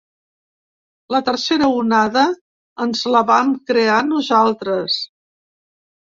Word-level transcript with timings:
La 1.15 1.19
tercera 1.25 1.67
onada 1.81 2.23
ens 2.85 3.03
la 3.15 3.21
vam 3.31 3.51
crear 3.73 3.99
nosaltres. 4.07 4.97